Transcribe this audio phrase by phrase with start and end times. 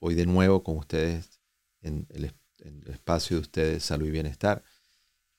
[0.00, 1.38] Hoy de nuevo con ustedes
[1.82, 2.34] en el,
[2.86, 4.64] espacio de ustedes, salud y bienestar.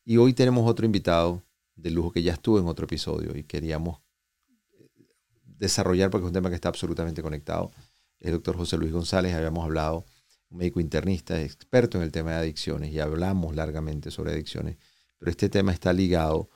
[0.06, 1.44] Y hoy tenemos otro invitado
[1.76, 4.00] de lujo que ya estuvo en otro episodio y queríamos
[5.44, 7.74] desarrollar porque es un tema que está absolutamente conectado.
[8.22, 10.06] El doctor José Luis González, habíamos hablado,
[10.50, 14.78] un médico internista, experto en el tema de adicciones y hablamos largamente sobre adicciones,
[15.18, 16.50] pero este tema está ligado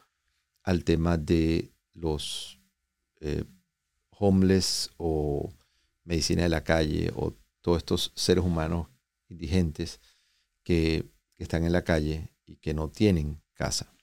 [0.63, 2.61] al tema de los
[3.19, 3.43] eh,
[4.11, 5.51] homeless o
[6.05, 8.87] medicina de la calle o todos estos seres humanos
[9.27, 9.99] indigentes
[10.63, 13.93] que, están en la calle y que no tienen casa.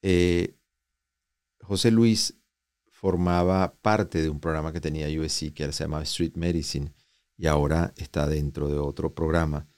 [0.00, 0.56] Eh,
[1.60, 2.38] José Luis
[2.90, 6.94] formaba parte de un programa que tenía USC que se llamaba Street Medicine
[7.36, 9.68] y ahora está dentro de otro programa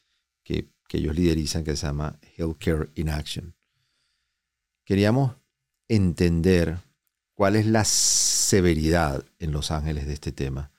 [0.44, 3.56] que, que ellos liderizan que se llama Healthcare in Action.
[4.84, 5.34] Queríamos
[5.88, 6.78] entender
[7.40, 10.72] cuál es la severidad en Los Ángeles de este tema,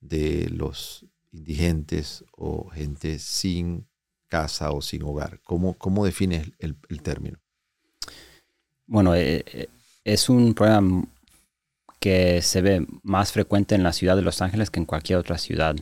[0.00, 3.86] de los indigentes o gente sin
[4.26, 5.40] casa o sin hogar.
[5.44, 7.38] ¿Cómo, cómo defines el, término?
[8.86, 9.68] Bueno, eh, eh,
[10.02, 11.04] es un problema
[11.98, 15.36] que se ve más frecuente en la ciudad de Los Ángeles que en cualquier otra
[15.36, 15.76] ciudad.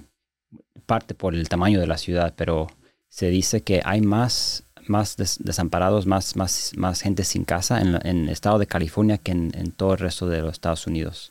[0.84, 2.66] Parte por el tamaño de la ciudad, pero
[3.08, 8.28] se dice que hay más más desamparados, más, más, más gente sin casa en, el
[8.28, 11.28] estado de California que en, todo el resto de los Estados Unidos.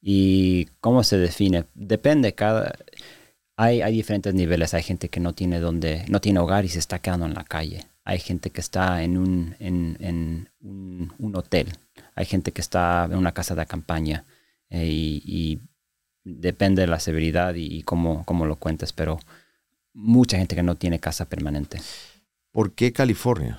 [0.00, 1.64] ¿Y cómo se define?
[1.74, 2.74] Depende, cada,
[3.56, 4.74] hay, hay diferentes niveles.
[4.74, 7.44] Hay gente que no tiene, donde, no tiene hogar y se está quedando en la
[7.44, 7.86] calle.
[8.04, 11.72] Hay gente que está en un, en, un, hotel.
[12.14, 14.24] Hay gente que está en una casa de campaña.
[14.70, 15.60] Eh, y,
[16.28, 19.20] depende de la severidad y, y cómo, cómo lo cuentes, pero
[19.92, 21.80] mucha gente que no tiene casa permanente.
[22.56, 23.58] ¿Por qué California?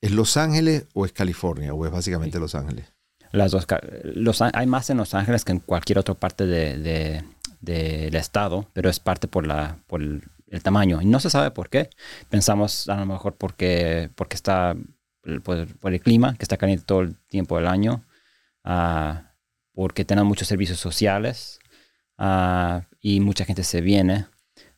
[0.00, 1.72] ¿Es Los Ángeles o es California?
[1.72, 2.92] ¿O es básicamente Los Ángeles?
[3.30, 3.64] Las dos,
[4.02, 6.82] los, hay más en Los Ángeles que en cualquier otra parte del
[7.60, 10.24] de, estado, pero es parte por, la, por el,
[10.64, 11.00] tamaño.
[11.00, 11.90] Y no se sabe por qué.
[12.28, 14.74] Pensamos a lo mejor porque, porque está
[15.44, 18.02] por, el clima, que está caliente todo el tiempo del año,
[18.64, 19.14] uh,
[19.74, 21.60] porque tienen muchos servicios sociales
[22.18, 24.26] uh, y mucha gente se viene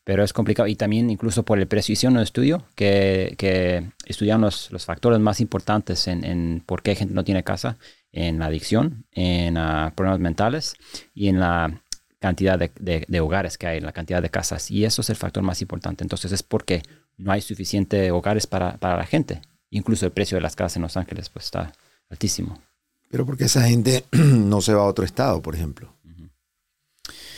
[0.06, 0.68] pero es complicado.
[0.68, 1.92] Y también incluso por el precio.
[1.92, 6.94] Hicieron un estudio que, que estudiaron los, los, factores más importantes en, en, por qué
[6.94, 7.76] gente no tiene casa,
[8.12, 10.74] en la adicción, en uh, problemas mentales
[11.12, 11.82] y en la
[12.20, 12.70] cantidad de,
[13.08, 14.70] de, hogares que hay, la cantidad de casas.
[14.70, 16.04] Y eso es el factor más importante.
[16.04, 16.82] Entonces es porque
[17.16, 19.42] no hay suficiente hogares para, para la gente.
[19.70, 21.72] Incluso el precio de las casas en Los Ángeles pues está
[22.10, 22.62] altísimo.
[23.10, 25.92] Pero porque esa gente no se va a otro estado, por ejemplo.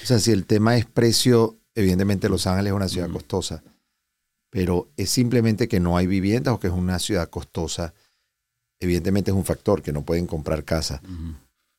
[0.03, 3.63] O sea, si el tema es precio Evidentemente Los Ángeles es una ciudad costosa,
[4.51, 7.95] pero es simplemente que no hay viviendas o que es una ciudad costosa.
[8.81, 11.01] Evidentemente es un factor que no pueden comprar casa.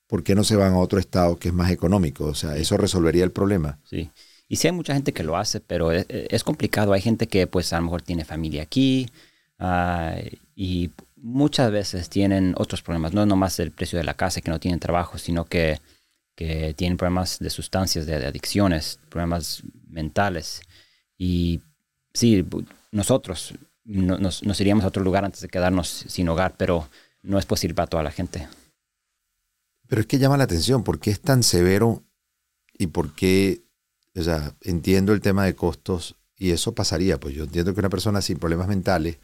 [0.08, 2.28] ¿Por qué no se van a otro estado que es más económico?
[2.28, 3.78] O sea, eso resolvería el problema.
[3.84, 4.09] Sí.
[4.48, 6.94] Y sí hay mucha gente que lo hace, pero es, complicado.
[6.94, 9.09] Hay gente que pues a lo mejor tiene familia aquí
[9.59, 10.16] ah,
[10.56, 13.12] y muchas veces tienen otros problemas.
[13.12, 15.82] No es nomás el precio de la casa, que no tienen trabajo, sino que
[16.40, 20.62] que tienen problemas de sustancias, de, adicciones, problemas mentales.
[21.18, 21.60] Y
[22.14, 22.46] sí,
[22.94, 26.88] nosotros nos, iríamos a otro lugar antes de quedarnos sin hogar, pero
[27.24, 28.48] no es posible para toda la gente.
[29.86, 32.06] Pero es que llama la atención, ¿por qué es tan severo
[32.78, 33.66] y por qué,
[34.16, 37.90] o sea, entiendo el tema de costos y eso pasaría, pues yo entiendo que una
[37.90, 39.18] persona sin problemas mentales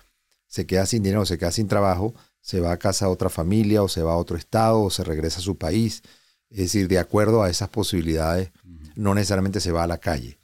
[0.48, 3.84] se queda sin dinero, se queda sin trabajo, se va a casa a otra familia
[3.84, 6.04] o se va a otro estado o se regresa a su país
[6.56, 8.52] es decir, de acuerdo a esas posibilidades,
[8.96, 10.40] no necesariamente se va a la calle.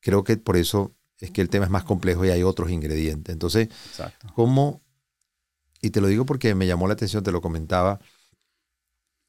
[0.00, 3.32] creo que por eso es que el tema es más complejo y hay otros ingredientes.
[3.32, 3.68] Entonces,
[4.34, 4.82] ¿cómo?
[5.80, 8.00] Y te lo digo porque me llamó la atención, te lo comentaba,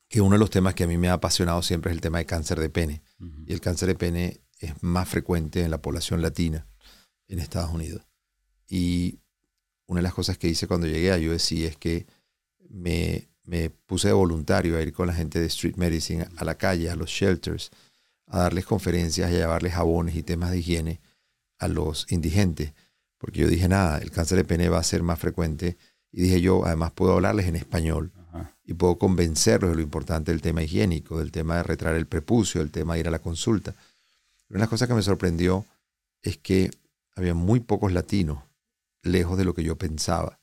[0.10, 2.18] que uno de los temas que a mí me ha apasionado siempre es el tema
[2.18, 3.04] de cáncer de pene.
[3.46, 6.66] Y el cáncer de pene es más frecuente en la población latina
[7.28, 8.02] en Estados Unidos.
[8.68, 9.20] Y
[9.86, 12.08] una de las cosas que hice cuando llegué a USC es que
[12.68, 16.56] me me puse de voluntario a ir con la gente de Street Medicine a la
[16.56, 17.72] calle, a los shelters,
[18.28, 21.00] a darles conferencias y a llevarles jabones y temas de higiene
[21.58, 22.74] a los indigentes.
[23.18, 25.78] Porque yo dije, nada, el cáncer de pene va a ser más frecuente.
[26.12, 28.12] Y dije yo, además puedo hablarles en español
[28.66, 32.60] y puedo convencerlos de lo importante del tema higiénico, del tema de retraer el prepucio,
[32.60, 33.72] del tema de ir a la consulta.
[34.50, 35.66] Una de las cosas que me sorprendió
[36.22, 36.70] es que
[37.16, 38.44] había muy pocos latinos
[39.04, 40.38] lejos de lo que yo pensaba.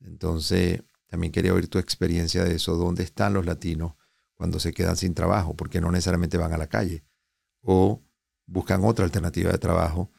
[0.00, 0.82] Entonces,
[1.12, 2.74] también quería oír tu experiencia de eso.
[2.76, 3.92] ¿Dónde están los latinos
[4.32, 5.54] cuando se quedan sin trabajo?
[5.54, 7.04] Porque no necesariamente van a la calle.
[7.60, 8.00] O
[8.46, 10.10] buscan otra alternativa de trabajo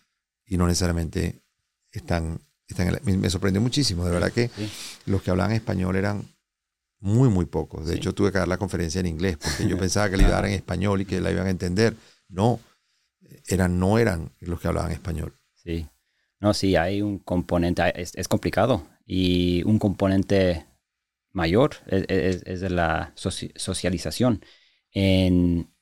[0.45, 1.41] y no necesariamente
[1.89, 2.41] están...
[2.67, 4.05] están me, sorprendió muchísimo.
[4.05, 4.51] De verdad que
[5.07, 6.31] los que hablaban español eran
[6.99, 7.87] muy, muy pocos.
[7.87, 10.31] De hecho, tuve que dar la conferencia en inglés porque yo pensaba que la iba
[10.33, 11.95] a dar en español y que la iban a entender.
[12.29, 12.59] No,
[13.47, 15.33] eran, no eran los que hablaban español.
[15.55, 15.87] Sí.
[16.39, 20.67] No, sí, hay un componente, es, complicado y un componente
[21.33, 24.41] mayor es, de la socialización.
[24.91, 25.73] En,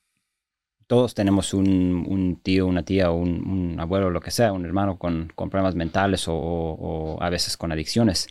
[0.92, 5.32] todos tenemos un, tío, una tía, un, un, abuelo, lo que sea, un hermano con,
[5.34, 8.28] problemas mentales o, a veces con adicciones.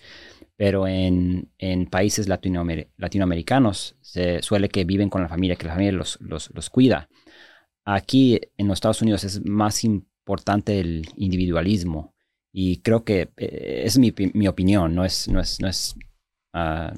[0.58, 1.50] Pero en,
[1.90, 7.10] países latinoamericanos se suele que viven con la familia, que la familia los, los, cuida.
[7.84, 12.14] Aquí en los Estados Unidos es más importante el individualismo
[12.54, 15.96] y creo que eh, es mi, mi, opinión, no es, no es, no es,
[16.54, 16.94] ah,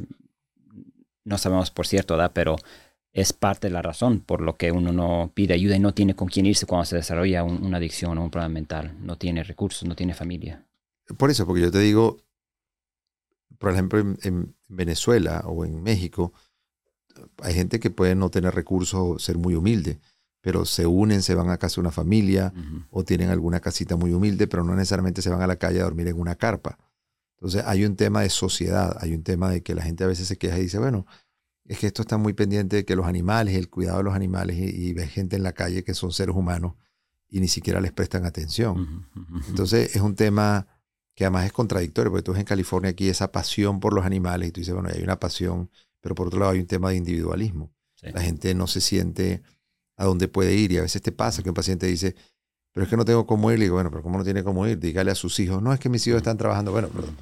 [1.26, 2.32] no sabemos por cierto, ¿verdad?
[2.34, 2.56] pero
[3.14, 6.16] es parte de la razón por lo que uno no pide ayuda y no tiene
[6.16, 8.98] con quién irse cuando se desarrolla una adicción o un problema mental.
[9.00, 10.66] No tiene recursos, no tiene familia.
[11.18, 12.18] Por eso, porque yo te digo,
[13.60, 16.34] por ejemplo, en, Venezuela o en México,
[17.44, 20.00] hay gente que puede no tener recursos o ser muy humilde,
[20.42, 22.52] pero se unen, se van a casa de una familia
[22.90, 25.84] o tienen alguna casita muy humilde, pero no necesariamente se van a la calle a
[25.84, 26.80] dormir en una carpa.
[27.44, 30.30] Entonces hay un tema de sociedad, hay un tema de que la gente a veces
[30.30, 31.06] se queja y dice, bueno,
[31.66, 34.58] es que esto está muy pendiente de que los animales, el cuidado de los animales,
[34.58, 36.76] y, ve gente en la calle que son seres humanos
[37.28, 39.10] y ni siquiera les prestan atención.
[39.50, 40.68] Entonces es un tema
[41.16, 44.48] que además es contradictorio, porque tú ves en California aquí esa pasión por los animales
[44.48, 45.70] y tú dices, bueno, hay una pasión,
[46.00, 47.74] pero por otro lado hay un tema de individualismo.
[48.02, 49.44] La gente no se siente
[49.98, 52.16] a dónde puede ir y a veces te pasa que un paciente dice,
[52.74, 53.60] pero es que no tengo cómo ir.
[53.60, 54.80] Le digo, bueno, pero ¿cómo no tiene cómo ir?
[54.80, 56.72] Dígale a sus hijos, no, es que mis hijos están trabajando.
[56.72, 57.16] Bueno, perdón.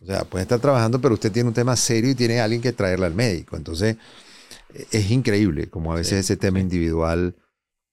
[0.00, 2.62] O sea, puede estar trabajando, pero usted tiene un tema serio y tiene a alguien
[2.62, 3.56] que traerle al médico.
[3.56, 3.96] Entonces,
[4.90, 7.36] es increíble como a veces ese tema individual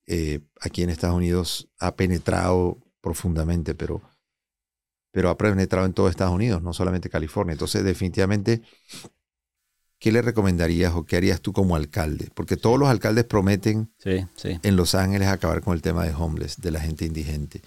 [0.08, 4.02] eh, aquí en Estados Unidos ha penetrado profundamente, pero,
[5.12, 7.54] pero ha penetrado en todo Estados Unidos, no solamente California.
[7.54, 8.62] Entonces, definitivamente,
[10.04, 12.30] ¿qué le recomendarías o qué harías tú como alcalde?
[12.36, 16.72] Porque todos los alcaldes prometen en Los Ángeles acabar con el tema de homeless, de
[16.72, 17.62] la gente indigente.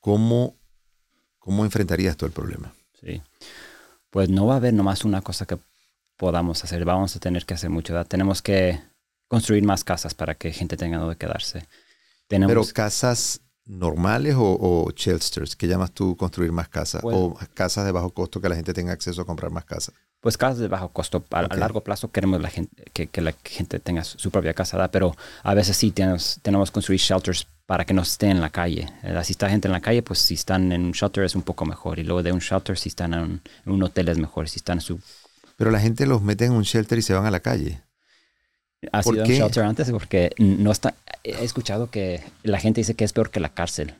[0.00, 0.54] ¿Cómo,
[1.38, 2.72] ¿Cómo enfrentarías todo el problema?
[3.00, 3.20] Sí
[4.16, 5.58] pues no va a haber nomás una cosa que
[6.16, 6.86] podamos hacer.
[6.86, 8.02] Vamos a tener que hacer mucho.
[8.06, 8.80] Tenemos que
[9.28, 11.68] construir más casas para que gente tenga donde quedarse.
[12.26, 17.02] Pero casas normales o, shelters, ¿qué llamas tú construir más casas?
[17.02, 19.94] Pues o casas de bajo costo que la gente tenga acceso a comprar más casas.
[20.20, 21.24] Pues casas de bajo costo.
[21.30, 25.54] A, largo plazo queremos la gente, que, la gente tenga su propia casa, pero a
[25.54, 28.88] veces sí tenemos, tenemos que construir shelters para que no estén en la calle.
[29.24, 31.66] Si está gente en la calle, pues si están en un shelter es un poco
[31.66, 31.98] mejor.
[31.98, 34.48] Y luego de un shelter, si están en un, hotel es mejor.
[34.48, 35.00] Si están en su...
[35.56, 37.80] Pero la gente los mete en un shelter y se van a la calle.
[38.92, 39.90] ¿Ha sido un shelter antes?
[39.90, 40.94] Porque no está...
[41.24, 43.94] He escuchado que la gente dice que es peor que la cárcel.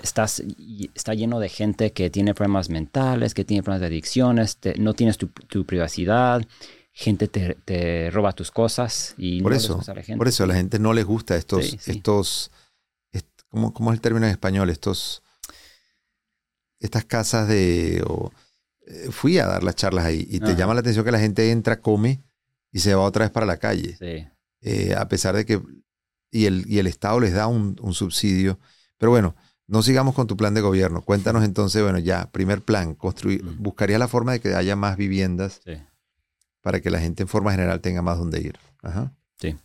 [0.00, 0.42] Estás,
[0.94, 5.18] está lleno de gente que tiene problemas mentales, que tiene problemas de adicciones, no tienes
[5.18, 5.28] tu,
[5.64, 6.42] privacidad
[6.94, 10.18] gente te, roba tus cosas y por eso a la gente.
[10.18, 12.50] por eso a la gente no les gusta estos estos
[13.52, 14.70] ¿cómo, es el término en español?
[14.70, 15.22] Estos,
[16.80, 17.98] estas casas de...
[18.86, 21.50] Eh, fui a dar las charlas ahí y te llama la atención que la gente
[21.50, 22.20] entra, come
[22.72, 23.96] y se va otra vez para la calle.
[24.60, 25.60] Eh, a pesar de que...
[26.30, 28.58] Y el, y el Estado les da un, subsidio.
[28.96, 29.36] Pero bueno,
[29.66, 31.02] no sigamos con tu plan de gobierno.
[31.02, 35.60] Cuéntanos entonces, bueno, ya, primer plan, construir, buscaría la forma de que haya más viviendas
[36.62, 38.58] para que la gente en forma general tenga más donde ir.
[38.82, 39.12] Ajá.
[39.38, 39.56] Sí.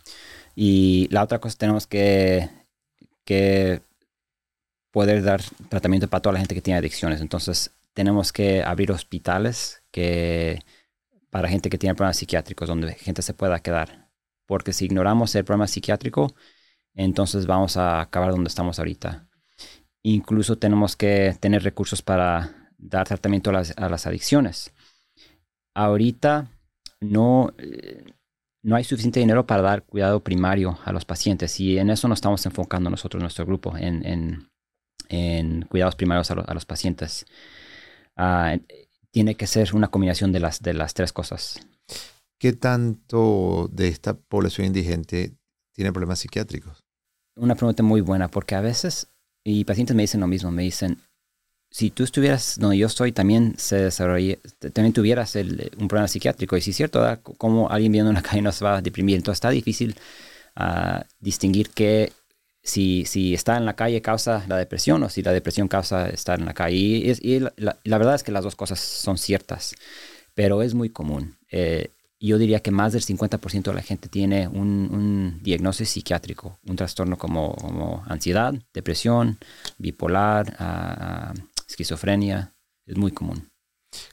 [0.54, 2.50] Y la otra cosa tenemos que
[3.28, 3.82] que
[4.90, 7.20] poder dar tratamiento para toda la gente que tiene adicciones.
[7.20, 10.60] Entonces, tenemos que abrir hospitales que,
[11.30, 14.08] para gente que tiene problemas psiquiátricos, donde gente se pueda quedar.
[14.46, 16.34] Porque si ignoramos el problema psiquiátrico,
[16.94, 19.28] entonces vamos a acabar donde estamos ahorita.
[20.02, 24.72] Incluso tenemos que tener recursos para dar tratamiento a las, a las adicciones.
[25.74, 26.50] Ahorita
[27.00, 28.04] no, eh,
[28.62, 32.18] no hay suficiente dinero para dar cuidado primario a los pacientes y en eso nos
[32.18, 34.48] estamos enfocando nosotros, nuestro grupo, en,
[35.68, 37.26] cuidados primarios a, los pacientes.
[38.16, 38.56] Ah,
[39.10, 41.60] tiene que ser una combinación de las, de las tres cosas.
[42.38, 45.32] ¿Qué tanto de esta población indigente
[45.74, 46.84] tiene problemas psiquiátricos?
[47.36, 49.08] Una pregunta muy buena, porque a veces,
[49.44, 50.98] y pacientes me dicen lo mismo, me dicen,
[51.70, 56.56] si tú estuvieras donde yo estoy, también se también tuvieras un problema psiquiátrico.
[56.56, 57.04] Y si es cierto,
[57.36, 59.16] como alguien viendo una calle no se va a deprimir.
[59.16, 59.94] Entonces está difícil
[60.56, 62.12] ah, distinguir que
[62.68, 66.38] si, si está en la calle causa la depresión o si la depresión causa estar
[66.38, 66.76] en la calle.
[66.76, 69.74] Y, la, verdad es que las dos cosas son ciertas,
[70.34, 71.36] pero es muy común.
[71.50, 76.76] Eh, yo diría que más del 50% de la gente tiene un, diagnóstico psiquiátrico, un
[76.76, 79.38] trastorno como, ansiedad, depresión,
[79.78, 80.56] bipolar,
[81.66, 82.52] esquizofrenia,
[82.86, 83.48] es muy común.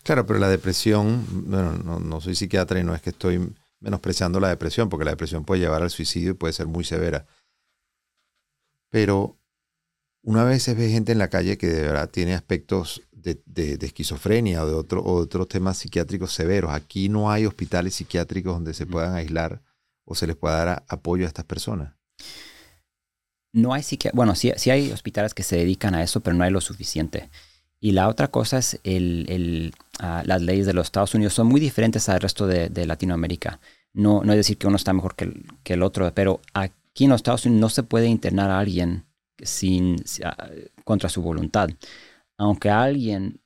[0.04, 4.50] Claro, pero la depresión, bueno, no, soy psiquiatra y no es que estoy menospreciando la
[4.50, 7.26] depresión, porque la depresión puede llevar al suicidio y puede ser muy severa.
[8.96, 9.38] Pero
[10.24, 14.64] una vez ve gente en la calle que de verdad tiene aspectos de, de, esquizofrenia
[14.64, 16.72] o de, otro, o otros temas psiquiátricos severos.
[16.72, 19.62] Aquí no hay hospitales psiquiátricos donde se puedan aislar
[20.06, 21.94] o se les pueda dar apoyo a estas personas.
[23.52, 24.16] No hay psiquiatría.
[24.16, 27.30] Bueno, sí, sí, hay hospitales que se dedican a eso, pero no hay lo suficiente.
[27.82, 31.48] Y la otra cosa es el, el, ah, las leyes de los Estados Unidos son
[31.48, 33.60] muy diferentes al resto de, de Latinoamérica.
[33.92, 36.74] No, no es decir que uno está mejor que el, que el, otro, pero aquí
[37.04, 39.06] en los Estados Unidos no se puede internar a alguien
[39.38, 40.48] sin, ah,
[40.84, 41.70] contra su voluntad.
[42.38, 43.42] Aunque alguien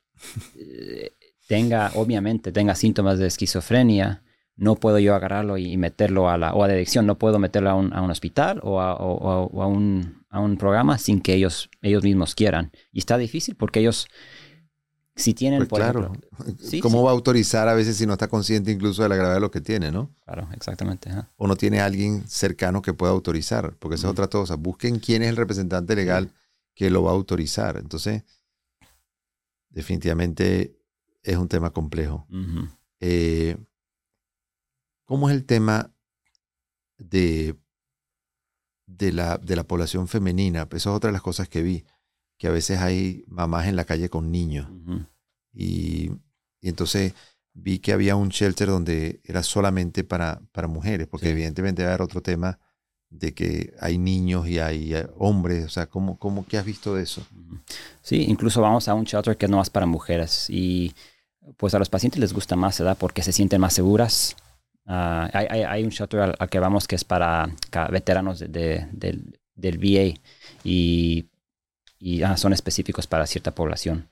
[0.55, 1.11] eh,
[1.47, 4.23] tenga, obviamente, tenga síntomas de esquizofrenia,
[4.55, 7.75] no puedo yo agarrarlo y meterlo a la, o a adicción, no puedo meterlo a
[7.75, 11.69] un, a un hospital o, a, o, a, un, a, un, programa sin que ellos,
[11.81, 12.71] ellos mismos quieran.
[12.91, 14.07] Y está difícil porque ellos,
[15.19, 15.67] si tienen...
[15.67, 16.11] Pues claro,
[16.81, 19.41] ¿cómo va a autorizar a veces si no está consciente incluso de la gravedad de
[19.41, 20.15] lo que tiene, no?
[20.25, 21.11] Claro, exactamente.
[21.35, 24.55] O no tiene alguien cercano que pueda autorizar, porque esa es otra cosa.
[24.55, 26.31] Busquen quién es el representante legal
[26.73, 27.77] que lo va a autorizar.
[27.77, 28.23] Entonces,
[29.69, 30.77] definitivamente
[31.23, 32.25] es un tema complejo.
[32.99, 33.57] eh,
[35.05, 35.91] ¿Cómo es el tema
[36.97, 37.55] de,
[38.85, 40.67] de, la, de la población femenina?
[40.71, 41.85] Eso es otra de las cosas que vi,
[42.39, 44.67] que a veces hay mamás en la calle con niños.
[45.53, 46.09] y,
[46.61, 47.13] entonces
[47.53, 51.91] vi que había un shelter donde era solamente para, para mujeres, porque evidentemente va a
[51.93, 52.59] haber otro tema
[53.09, 56.95] de que hay niños y hay eh, hombres, o sea, ¿cómo, cómo qué has visto
[56.95, 57.25] de eso?
[58.01, 60.93] Sí, incluso vamos a un shelter que no es para mujeres y
[61.57, 62.97] pues a los pacientes les gusta más, ¿verdad?
[62.99, 64.35] Porque se sienten más seguras,
[64.91, 67.47] Ah, hay, un shelter al, que vamos que es para
[67.91, 70.19] veteranos de, del, VA
[70.63, 71.28] y,
[72.23, 74.07] ah, son específicos para cierta población.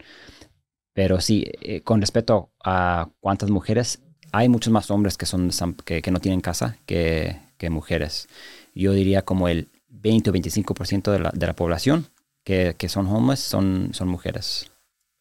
[0.93, 3.99] Pero sí, eh, con respecto a cuántas mujeres,
[4.31, 5.51] hay muchos más hombres que, son,
[5.85, 7.39] que, no tienen casa que,
[7.69, 8.27] mujeres.
[8.73, 12.07] Yo diría como el 20 o 25% de la, de la población
[12.47, 14.71] que, son homeless son, son mujeres.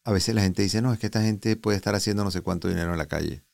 [0.05, 2.41] A veces la gente dice, no, es que esta gente puede estar haciendo no sé
[2.41, 3.45] cuánto dinero en la calle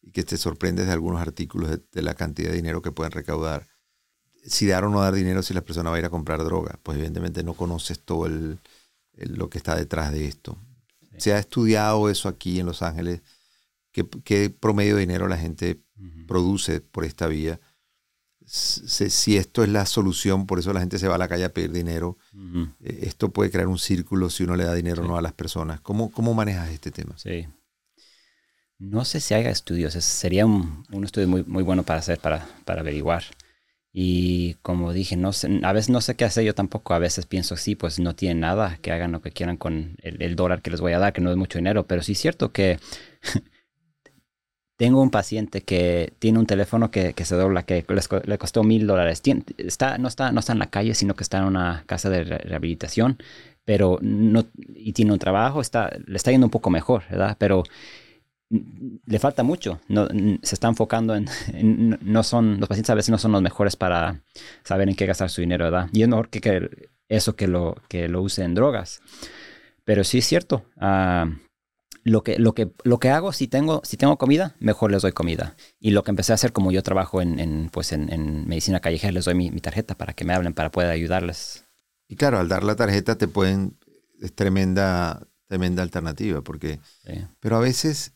[0.00, 3.68] y que te sorprendes de algunos artículos de, la cantidad de dinero que pueden recaudar.
[4.44, 6.78] Si dar o no dar dinero si la persona va a ir a comprar droga,
[6.82, 8.58] pues evidentemente no conoces todo el,
[9.14, 10.56] lo que está detrás de esto.
[11.18, 13.20] Se ha estudiado eso aquí en Los Ángeles,
[13.92, 15.80] qué, promedio de dinero la gente
[16.26, 17.60] produce por esta vía.
[18.46, 21.52] Si, esto es la solución, por eso la gente se va a la calle a
[21.52, 22.16] pedir dinero.
[22.80, 25.34] Eh, esto puede crear un círculo si uno le da dinero o no a las
[25.34, 25.80] personas.
[25.80, 27.16] ¿Cómo, ¿Cómo manejas este tema?
[27.18, 27.46] Sí,
[28.80, 32.80] no sé si haya estudios, sería un, estudio muy, muy bueno para hacer, para, para
[32.80, 33.24] averiguar.
[33.92, 36.94] Y como dije, no sé, a veces no sé qué hacer yo tampoco.
[36.94, 40.36] A veces pienso, sí, pues no tienen nada, que hagan lo que quieran con el,
[40.36, 41.86] dólar que les voy a dar, que no es mucho dinero.
[41.86, 42.78] Pero sí es cierto que
[44.76, 47.84] tengo un paciente que tiene un teléfono que, se dobla, que
[48.24, 49.22] le costó mil dólares.
[49.58, 52.24] Está, no, está, no está en la calle, sino que está en una casa de
[52.24, 53.18] rehabilitación,
[53.64, 57.36] pero no, y tiene un trabajo, está, le está yendo un poco mejor, ¿verdad?
[57.38, 57.64] Pero
[58.50, 59.80] le falta mucho.
[59.88, 60.08] No,
[60.42, 61.26] se está enfocando en,
[62.02, 64.22] no son, los pacientes a veces no son los mejores para
[64.64, 65.88] saber en qué gastar su dinero, ¿verdad?
[65.92, 69.00] Y es mejor que, eso que lo, que lo use en drogas.
[69.84, 70.64] Pero sí es cierto.
[70.78, 71.30] Ah,
[72.02, 75.12] lo, que, lo, que, lo que hago, si tengo, si tengo comida, mejor les doy
[75.12, 75.56] comida.
[75.78, 79.24] Y lo que empecé a hacer, como yo trabajo en, pues en, medicina callejera, les
[79.24, 81.66] doy mi, tarjeta para que me hablen, para poder ayudarles.
[82.08, 83.78] Y claro, al dar la tarjeta te pueden,
[84.20, 86.80] es tremenda, tremenda alternativa, porque,
[87.38, 88.14] pero a veces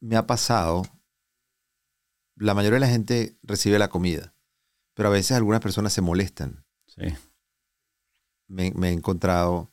[0.00, 0.82] me ha pasado,
[2.36, 4.34] la mayoría de la gente recibe la comida,
[4.94, 6.64] pero a veces algunas personas se molestan.
[6.86, 7.02] Sí.
[8.48, 9.72] Me, he encontrado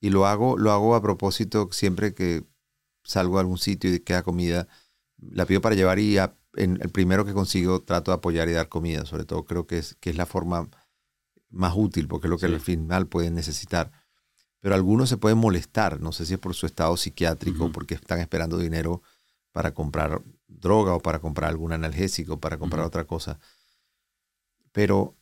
[0.00, 2.44] y lo hago, lo hago a propósito siempre que
[3.02, 4.68] salgo a algún sitio y queda comida,
[5.16, 8.68] la pido para llevar y en el primero que consigo trato de apoyar y dar
[8.68, 10.68] comida, sobre todo creo que es, que es la forma
[11.48, 13.90] más útil porque es lo que al final pueden necesitar.
[14.60, 18.20] Pero algunos se pueden molestar, no sé si es por su estado psiquiátrico, porque están
[18.20, 19.02] esperando dinero
[19.54, 23.38] para comprar droga o para comprar algún analgésico, para comprar otra cosa.
[24.72, 25.16] Pero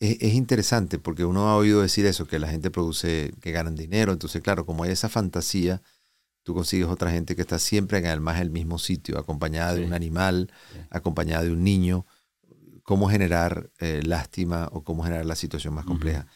[0.00, 4.10] es, interesante porque uno ha oído decir eso, que la gente produce, que ganan dinero.
[4.10, 5.82] Entonces, claro, como hay esa fantasía,
[6.44, 9.92] tú consigues otra gente que está siempre en el el mismo sitio, acompañada de un
[9.92, 10.50] animal,
[10.88, 12.06] acompañada de un niño.
[12.84, 16.26] Cómo generar eh, lástima o cómo generar la situación más compleja.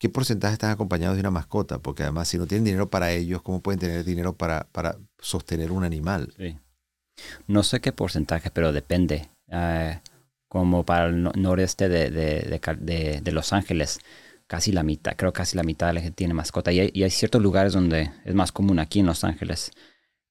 [0.00, 1.78] ¿Qué porcentaje están acompañados de una mascota?
[1.78, 5.70] Porque además, si no tienen dinero para ellos, ¿cómo pueden tener dinero para, para sostener
[5.70, 6.32] un animal?
[6.36, 6.58] Sí.
[7.46, 9.28] No sé qué porcentaje, pero depende.
[9.50, 10.00] Ah,
[10.48, 14.00] como para el noreste de, de, de, Los Ángeles,
[14.46, 16.72] casi la mitad, creo casi la mitad de la gente tiene mascota.
[16.72, 19.70] Y hay, y hay, ciertos lugares donde es más común aquí en Los Ángeles,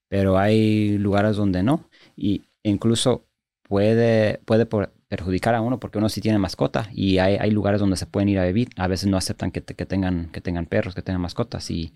[0.10, 1.88] pero hay lugares donde no.
[2.18, 3.28] Y incluso
[3.62, 4.66] puede, puede,
[5.10, 8.30] perjudicar a uno porque uno sí tiene mascota y hay, hay lugares donde se pueden
[8.30, 8.70] ir a vivir.
[8.78, 11.94] A veces no aceptan que, que, tengan, que tengan perros, que tengan mascotas y,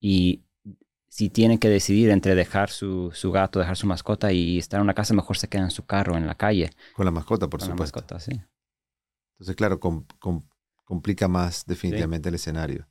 [0.00, 0.42] y
[1.08, 4.84] si tienen que decidir entre dejar su, su, gato, dejar su mascota y estar en
[4.84, 6.70] una casa, mejor se quedan en su carro, en la calle.
[6.94, 8.00] Con la mascota, por Con la supuesto.
[8.00, 8.32] mascota, sí.
[9.34, 10.42] Entonces, claro, com- com-
[10.84, 12.88] complica más definitivamente el escenario.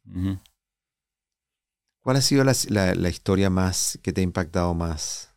[2.01, 5.36] ¿Cuál ha sido la, la- la historia más que te ha impactado más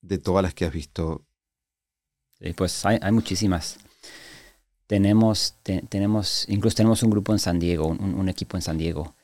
[0.00, 1.26] de todas las que has visto?
[2.44, 3.78] Sí, pues hay, hay muchísimas.
[4.86, 8.76] Tenemos, te- tenemos, incluso tenemos un grupo en San Diego, un, un equipo en San
[8.76, 9.14] Diego.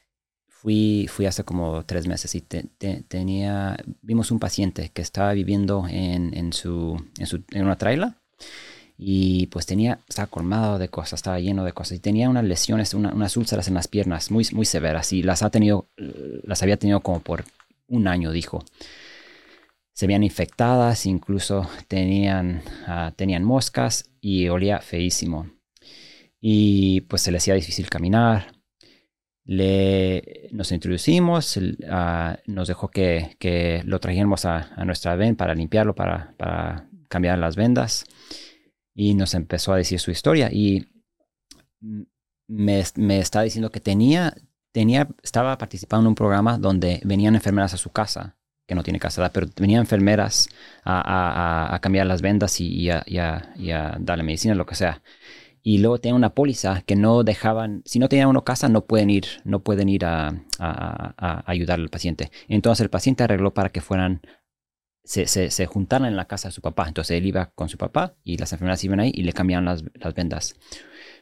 [0.48, 5.32] Fui, fui hace como tres meses y te- te- tenía, vimos un paciente que estaba
[5.34, 8.16] viviendo en, en, su, en, su, en una traila
[8.98, 12.94] y pues tenía, estaba colmado de cosas, estaba lleno de cosas y tenía unas lesiones,
[12.94, 16.62] una- unas úlceras en las piernas muy, muy severas y las ha tenido, eh, las
[16.62, 17.44] había tenido como por
[17.88, 18.64] un año, dijo
[19.92, 25.50] se veían infectadas, incluso tenían, ah, tenían moscas y olía feísimo.
[26.40, 28.52] Y pues se le hacía difícil caminar.
[29.44, 31.58] Le, nos introducimos,
[31.90, 36.88] ah, nos dejó que, que lo trajéramos a, a nuestra ven para limpiarlo, para, para
[37.08, 38.04] cambiar las vendas.
[38.94, 40.50] Y nos empezó a decir su historia.
[40.52, 40.86] Y
[42.48, 44.34] me, me está diciendo que tenía,
[44.72, 48.39] tenía, estaba participando en un programa donde venían enfermeras a su casa
[48.70, 50.48] que no tiene casa, pero venían enfermeras
[50.84, 55.02] a, cambiar las vendas y, a, y y darle medicina, lo que sea.
[55.64, 59.10] Y luego tenía una póliza que no dejaban, si no tenían una casa, no pueden
[59.10, 60.44] ir, no pueden ir a,
[61.46, 62.30] ayudar al paciente.
[62.46, 64.22] Entonces el paciente arregló para que fueran,
[65.02, 66.86] se, se, juntaran en la casa de su papá.
[66.86, 69.82] Entonces él iba con su papá y las enfermeras iban ahí y le cambiaban las,
[69.94, 70.54] las vendas.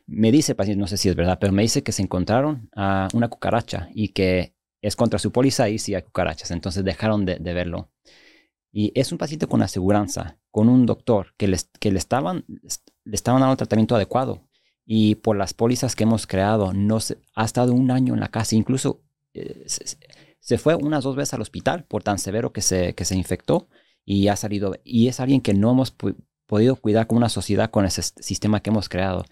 [0.06, 2.68] Me dice el paciente, no sé si es verdad, pero me dice que se encontraron
[3.14, 6.50] una cucaracha y que es contra su póliza y si hay cucarachas.
[6.50, 7.90] Entonces dejaron de, de verlo.
[8.70, 13.14] Y es un paciente con aseguranza, con un doctor que, les, que le, estaban, le
[13.14, 14.46] estaban dando tratamiento adecuado.
[14.84, 18.28] Y por las pólizas que hemos creado, no se, ha estado un año en la
[18.28, 18.56] casa.
[18.56, 19.02] Incluso
[19.34, 23.16] eh, se, fue unas dos veces al hospital por tan severo que se, que se
[23.16, 23.68] infectó
[24.04, 24.74] y ha salido.
[24.84, 25.94] Y es alguien que no hemos
[26.46, 29.24] podido cuidar como una sociedad con ese sistema que hemos creado.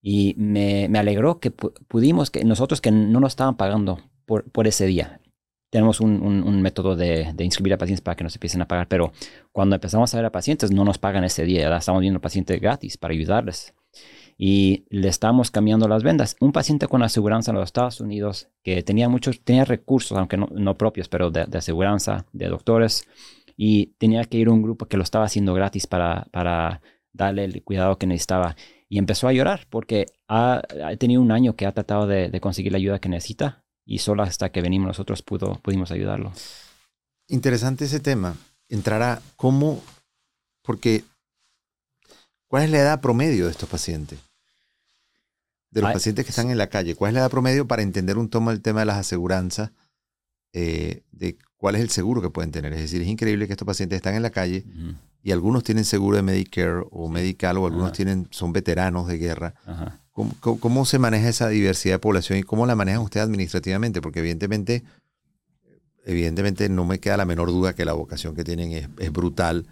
[0.00, 4.44] Y me, me alegró que pu- pudimos, que nosotros que no nos estaban pagando por,
[4.52, 5.20] por ese día.
[5.70, 8.68] Tenemos un, un- un método de, de inscribir a pacientes para que nos empiecen a
[8.68, 9.12] pagar, pero
[9.52, 11.78] cuando empezamos a ver a pacientes no nos pagan ese día, ¿verdad?
[11.80, 13.74] estamos viendo al paciente gratis para ayudarles.
[14.40, 16.36] Y le estamos cambiando las vendas.
[16.40, 20.48] Un paciente con aseguranza en los Estados Unidos que tenía muchos, tenía recursos, aunque no,
[20.52, 23.02] no propios, pero de, de aseguranza, de doctores,
[23.56, 26.80] y tenía que ir a un grupo que lo estaba haciendo gratis para, para
[27.12, 28.54] darle el cuidado que necesitaba.
[28.88, 32.40] Y empezó a llorar porque ha, ha tenido un año que ha tratado de, de
[32.40, 36.30] conseguir la ayuda que necesita y solo hasta que venimos nosotros pudo, pudimos ayudarlo.
[37.26, 38.36] Interesante ese tema.
[38.68, 39.82] Entrar a cómo,
[40.62, 41.04] porque,
[42.48, 44.18] ¿cuál es la edad promedio de estos pacientes?
[45.70, 46.94] De los Ay, pacientes que están en la calle.
[46.94, 49.70] ¿Cuál es la edad promedio para entender un tomo el tema de las aseguranzas?
[50.52, 52.72] eh, de cuál es el seguro que pueden tener.
[52.72, 54.64] Es decir, es increíble que estos pacientes están en la calle
[55.22, 57.96] y algunos tienen seguro de Medicare o Medical o algunos Ajá.
[57.96, 59.54] tienen, son veteranos de guerra.
[59.66, 60.00] Ajá.
[60.40, 64.00] ¿Cómo, se maneja esa diversidad de población y cómo la manejan ustedes administrativamente?
[64.00, 64.82] Porque evidentemente,
[66.04, 69.66] evidentemente no me queda la menor duda que la vocación que tienen es, es brutal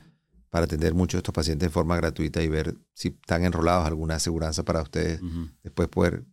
[0.50, 4.14] para atender muchos de estos pacientes de forma gratuita y ver si están enrolados alguna
[4.16, 5.20] aseguranza para ustedes
[5.62, 6.24] después poder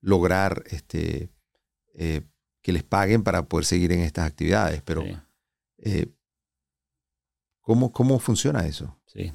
[0.00, 1.30] lograr este,
[1.94, 2.22] eh,
[2.62, 4.82] que les paguen para poder seguir en estas actividades.
[4.82, 5.16] Pero, Sí.
[5.78, 6.06] eh,
[7.60, 8.98] ¿cómo, ¿cómo funciona eso?
[9.06, 9.32] Sí.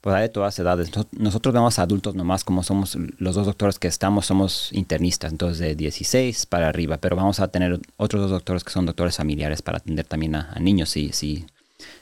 [0.00, 0.94] Pues hay de todas edades.
[0.96, 5.30] Nos- Nosotros vemos a adultos nomás, como somos los dos doctores que estamos, somos internistas,
[5.32, 9.16] entonces de 16 para arriba, pero vamos a tener otros dos doctores que son doctores
[9.16, 11.44] familiares para atender también a, a niños, sí, sí,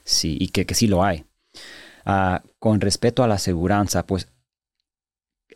[0.05, 1.25] sí, y que, que sí lo hay.
[2.07, 4.29] Ah, con respecto a la aseguranza, pues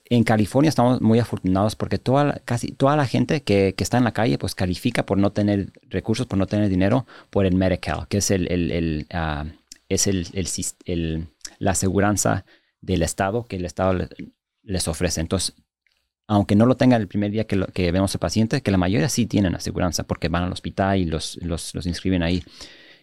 [0.06, 4.04] en California estamos muy afortunados porque toda casi toda la gente que, que está en
[4.04, 8.06] la calle pues califica por no tener recursos, por no tener dinero, por el Medical,
[8.08, 9.46] que es el, el- el, ah,
[9.88, 11.28] es el, el-
[11.62, 12.44] la aseguranza
[12.80, 14.08] del Estado que el Estado le-
[14.64, 15.20] les ofrece.
[15.20, 15.54] Entonces,
[16.26, 19.26] aunque no lo tengan el primer día que, vemos al paciente, que la mayoría sí
[19.26, 22.42] tienen aseguranza porque van al hospital y los, los, inscriben ahí.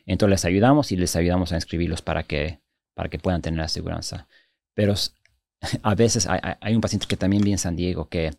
[0.06, 2.60] Entonces les ayudamos y les ayudamos a inscribirlos para que,
[2.96, 4.28] para que puedan tener aseguranza.
[4.74, 4.94] Pero
[5.84, 8.32] a veces hay, un paciente que también vi en San Diego que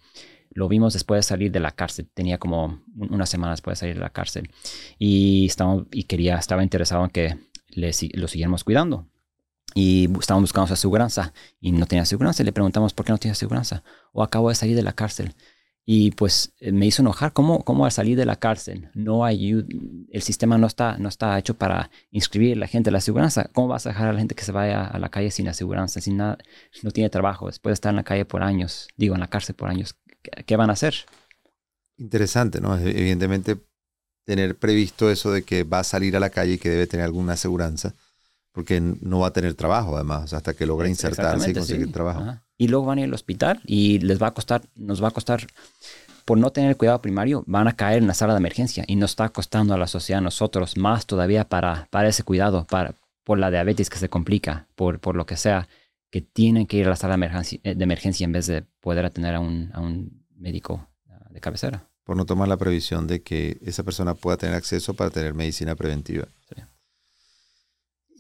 [0.52, 2.11] lo vimos después de salir de la cárcel.
[2.12, 4.50] Tenía como un- una semana después de salir de la cárcel.
[4.98, 7.37] Y, estaba, y quería, estaba interesado en que
[7.68, 9.06] le, lo siguiéramos cuidando.
[9.74, 12.42] Y estábamos buscando su aseguranza y no tenía aseguranza.
[12.42, 13.83] Le preguntamos por qué no tiene aseguranza.
[14.12, 15.35] O acabo de salir de la cárcel.
[15.92, 19.50] Y pues eh, me hizo enojar cómo, cómo al salir de la cárcel no hay
[20.11, 22.90] el sistema no está, no está hecho para inscribir a la gente.
[22.90, 25.30] La aseguranza, ¿cómo vas a dejar a la gente que se vaya a la calle
[25.30, 26.38] sin aseguranza, sin nada,
[26.83, 29.54] no tiene trabajo, después de estar en la calle por años, digo, en la cárcel
[29.54, 29.96] por años?
[30.46, 30.94] ¿Qué, van a hacer?
[31.96, 32.76] Interesante, ¿no?
[32.78, 33.56] Evidentemente
[34.24, 37.04] tener previsto eso de que va a salir a la calle y que debe tener
[37.04, 37.96] alguna aseguranza,
[38.52, 42.68] porque no va a tener trabajo además, hasta que logre insertarse y conseguir trabajo y
[42.68, 45.46] luego van a ir al hospital y les va a costar, nos va a costar,
[46.26, 49.12] por no tener cuidado primario, van a caer en la sala de emergencia y nos
[49.12, 53.38] está costando a la sociedad, a nosotros, más todavía para, para ese cuidado, para, por
[53.38, 55.68] la diabetes que se complica, por, por lo que sea,
[56.10, 59.06] que tienen que ir a la sala de emergencia, de emergencia en vez de poder
[59.06, 60.86] atender a un, a un médico
[61.30, 61.88] de cabecera.
[62.04, 65.76] Por no tomar la previsión de que esa persona pueda tener acceso para tener medicina
[65.76, 66.28] preventiva.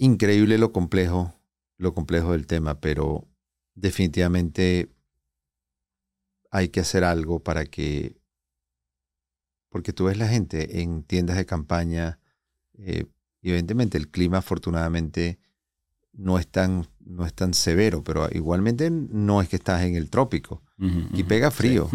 [0.02, 1.34] Increíble lo complejo,
[1.76, 3.28] lo complejo del tema, pero
[3.74, 4.88] definitivamente
[6.50, 8.18] hay que hacer algo para que,
[9.68, 12.18] porque tú ves la gente en tiendas de campaña,
[12.78, 13.04] eh,
[13.42, 15.38] evidentemente el clima afortunadamente
[16.14, 20.08] no es tan, no es tan severo, pero igualmente no es que estás en el
[20.08, 20.62] trópico.
[21.12, 21.90] Y pega frío.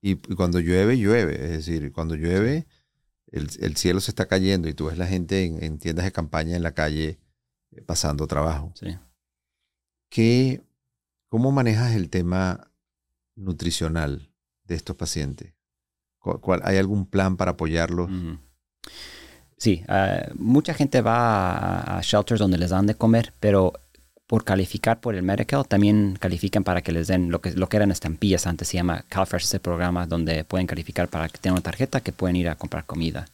[0.00, 1.34] Y, cuando llueve, llueve.
[1.34, 2.66] Es decir, cuando llueve,
[3.26, 6.62] el, cielo se está cayendo y tú ves la gente en, tiendas de campaña en
[6.62, 7.18] la calle
[7.86, 8.72] pasando trabajo.
[8.74, 8.96] Sí.
[10.08, 10.62] ¿Qué,
[11.28, 12.70] ¿Cómo manejas el tema
[13.36, 14.30] nutricional
[14.64, 15.54] de estos pacientes?
[16.64, 18.10] ¿Hay algún plan para apoyarlos?
[19.56, 23.72] Sí, ah, mucha gente va a, shelters donde les dan de comer, pero
[24.26, 27.76] por calificar por el Medical también califican para que les den lo que, lo que
[27.76, 31.62] eran estampillas antes, se llama CalFresh, ese programa donde pueden calificar para que tengan una
[31.62, 33.26] tarjeta que pueden ir a comprar comida.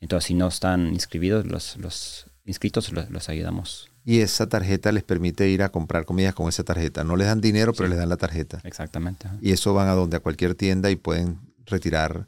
[0.00, 5.50] Entonces, si no están inscribidos, los, los inscritos los ayudamos y esa tarjeta les permite
[5.50, 7.04] ir a comprar comida con esa tarjeta.
[7.04, 8.58] No les dan dinero, pero les dan la tarjeta.
[8.64, 9.28] Exactamente.
[9.42, 12.26] Y eso van a donde a cualquier tienda y pueden retirar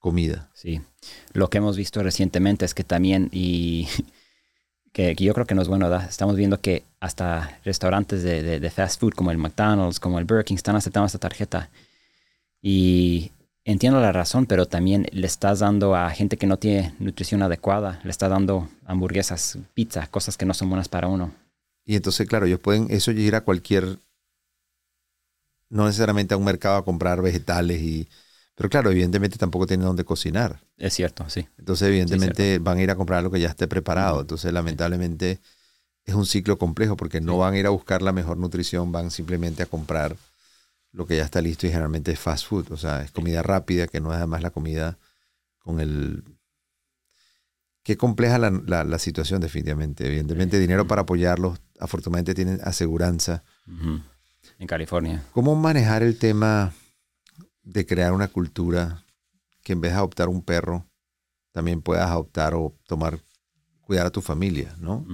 [0.00, 0.50] comida.
[0.54, 0.80] Sí.
[1.34, 3.86] Lo que hemos visto recientemente es que también, y
[4.92, 8.98] que, yo creo que no es bueno, estamos viendo que hasta restaurantes de, de, fast
[8.98, 11.70] food como el McDonald's, como el Burger King, están aceptando esta tarjeta.
[12.60, 13.30] Y
[13.72, 18.00] entiendo la razón, pero también le estás dando a gente que no tiene nutrición adecuada,
[18.02, 21.34] le estás dando hamburguesas, pizza, cosas que no son buenas para uno.
[21.84, 23.98] Y entonces, claro, ellos pueden eso ir a cualquier,
[25.68, 28.08] no necesariamente a un mercado a comprar vegetales y,
[28.54, 30.60] pero claro, evidentemente tampoco tienen donde cocinar.
[30.78, 31.46] Es cierto, sí.
[31.58, 34.22] Entonces, evidentemente van a ir a comprar lo que ya esté preparado.
[34.22, 35.40] Entonces, lamentablemente
[36.06, 39.10] es un ciclo complejo porque no van a ir a buscar la mejor nutrición, van
[39.10, 40.16] simplemente a comprar
[40.92, 43.86] lo que ya está listo y generalmente es fast food, o sea, es comida rápida,
[43.86, 44.98] que no es además la comida
[45.58, 46.24] con el...
[47.82, 48.50] Qué compleja la,
[48.84, 50.06] la, situación definitivamente.
[50.06, 53.44] Evidentemente dinero para apoyarlos, afortunadamente tienen aseguranza.
[54.58, 55.24] En California.
[55.32, 56.74] ¿Cómo manejar el tema
[57.62, 59.04] de crear una cultura
[59.62, 60.86] que en vez de adoptar un perro,
[61.52, 63.20] también puedas adoptar o tomar,
[63.80, 65.06] cuidar a tu familia, ¿no?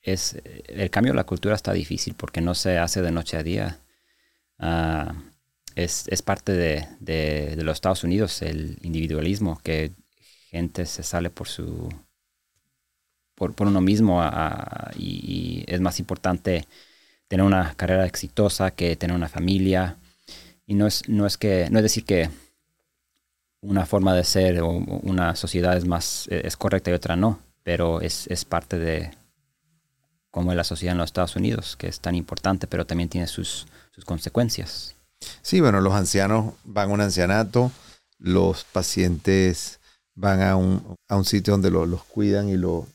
[0.00, 3.42] Es, el cambio de la cultura está difícil porque no se hace de noche a
[3.42, 3.81] día
[4.58, 5.14] Ah,
[5.74, 9.92] es, es, parte de, de, los Estados Unidos, el individualismo, que
[10.50, 11.88] gente se sale por su
[13.34, 14.22] por, por uno mismo
[14.96, 16.66] y, es más importante
[17.28, 19.96] tener una carrera exitosa que tener una familia.
[20.66, 22.30] Y no es, no es que, no es decir que
[23.62, 28.00] una forma de ser o una sociedad es más es correcta y otra no, pero
[28.00, 29.10] es, es parte de
[30.32, 33.28] cómo es la sociedad en los Estados Unidos, que es tan importante, pero también tiene
[33.28, 34.96] sus, sus consecuencias.
[35.42, 37.70] Sí, bueno, los ancianos van a un ancianato,
[38.18, 39.78] los pacientes
[40.14, 42.88] van a un, a un sitio donde los cuidan y, lo,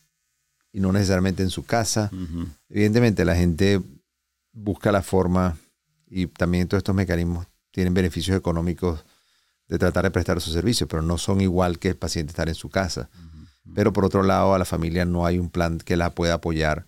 [0.74, 2.10] y no necesariamente en su casa.
[2.70, 3.82] Evidentemente la gente
[4.52, 5.58] busca la forma
[6.10, 9.06] y también todos estos mecanismos tienen beneficios económicos
[9.68, 12.56] de tratar de prestar sus servicios, pero no son igual que el paciente estar en
[12.56, 13.10] su casa.
[13.76, 16.88] Pero por otro lado, a la familia no hay un plan que la pueda apoyar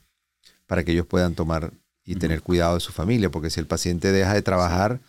[0.69, 1.73] para que ellos puedan tomar
[2.05, 4.99] y tener cuidado de su familia, porque si el paciente deja de trabajar,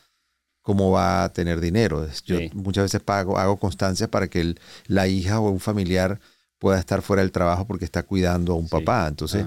[0.62, 2.08] ¿cómo va a tener dinero?
[2.24, 4.54] Yo muchas veces pago, hago constancias para que
[4.86, 6.18] la hija o un familiar
[6.58, 9.06] pueda estar fuera del trabajo porque está cuidando a un papá.
[9.06, 9.44] Entonces,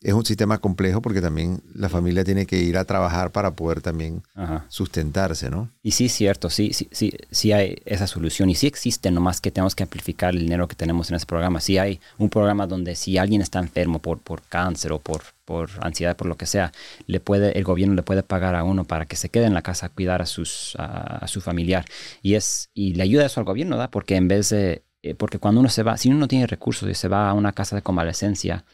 [0.00, 3.82] es un sistema complejo porque también la familia tiene que ir a trabajar para poder
[3.82, 4.22] también
[4.68, 5.68] sustentarse, ¿no?
[5.82, 9.50] Y sí, cierto, sí, sí, sí, sí hay esa solución y sí existe, nomás que
[9.50, 11.60] tenemos que amplificar el dinero que tenemos en ese programa.
[11.60, 15.68] Sí hay un programa donde si alguien está enfermo por, por cáncer o por, por
[15.80, 16.70] ansiedad, por lo que sea,
[17.08, 19.62] le puede, el gobierno le puede pagar a uno para que se quede en la
[19.62, 21.86] casa a cuidar a, sus, a, su familiar.
[22.22, 23.90] Y, es, y le ayuda eso al gobierno, ¿da?
[23.90, 26.88] Porque en vez de, eh, porque cuando uno se va, si uno no tiene recursos
[26.88, 28.64] y se va a una casa de convalecencia,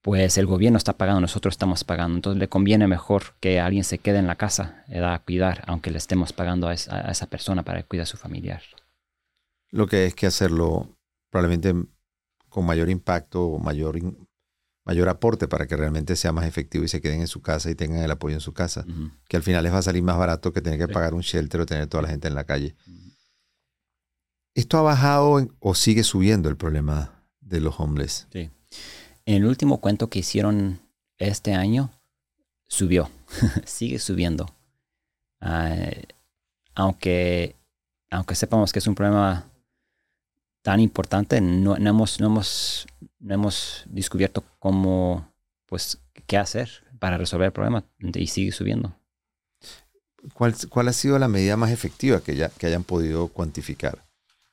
[0.00, 2.16] pues el gobierno está pagando, nosotros estamos pagando.
[2.16, 5.98] Entonces le conviene mejor que alguien se quede en la casa a cuidar, aunque le
[5.98, 8.62] estemos pagando a esa, persona para cuidar a su familiar.
[9.70, 10.96] Lo que es que hacerlo
[11.28, 11.74] probablemente
[12.48, 13.98] con mayor impacto mayor,
[14.90, 17.76] mayor aporte para que realmente sea más efectivo y se queden en su casa y
[17.76, 18.84] tengan el apoyo en su casa,
[19.28, 21.60] que al final les va a salir más barato que tener que pagar un shelter
[21.60, 22.74] o tener toda la gente en la calle.
[24.52, 28.26] ¿Esto ha bajado o sigue subiendo el problema de los homeless?
[28.32, 28.50] Sí.
[29.26, 30.80] En el último cuento que hicieron
[31.18, 31.92] este año,
[32.66, 33.08] subió,
[33.64, 34.52] sigue subiendo.
[35.40, 35.76] Ah,
[36.74, 37.54] aunque,
[38.10, 39.46] aunque sepamos que es un problema
[40.62, 42.88] tan importante, no, hemos, no, hemos,
[43.20, 45.32] no hemos descubierto cómo,
[45.66, 48.94] pues, qué hacer para resolver el problema y sigue subiendo.
[50.34, 54.04] ¿Cuál, cuál ha sido la medida más efectiva que, ya, que hayan podido cuantificar?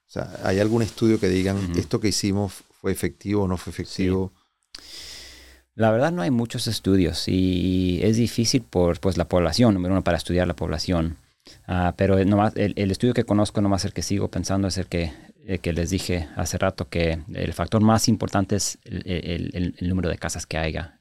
[0.07, 3.71] O sea, ¿hay algún estudio que digan esto que hicimos fue efectivo o no fue
[3.71, 4.31] efectivo?
[5.75, 10.03] La verdad no hay muchos estudios y es difícil por pues, la población, número uno,
[10.03, 11.17] para estudiar la población.
[11.67, 15.13] Ah, pero nomás, el, estudio que conozco, nomás el que sigo pensando, es el que,
[15.61, 20.45] que les dije hace rato, que el factor más importante es el, número de casas
[20.45, 20.99] que haya.